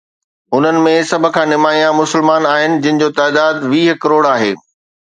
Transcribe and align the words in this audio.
انهن 0.55 0.77
۾ 0.87 0.93
سڀ 1.09 1.27
کان 1.35 1.47
نمايان 1.51 1.93
مسلمان 2.01 2.41
آهن، 2.55 2.81
جن 2.87 2.95
جو 3.05 3.09
تعداد 3.21 3.55
ويهه 3.71 3.99
ڪروڙ 4.03 4.27
آهي. 4.35 4.53